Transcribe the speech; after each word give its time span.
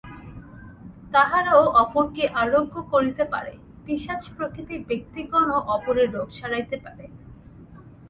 তাহারাও 1.13 1.63
অপরকে 1.83 2.23
আরোগ্য 2.41 2.75
করিতে 2.93 3.23
পারে, 3.23 3.53
পিশাচপ্রকৃতি 3.85 4.75
ব্যক্তিগণও 4.89 5.57
অপরের 5.75 6.09
রোগ 6.15 6.27
সারাইতে 6.39 6.77
পারে। 6.85 7.05